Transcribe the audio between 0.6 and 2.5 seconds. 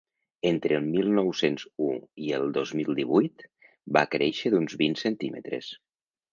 el mil nou-cents u i el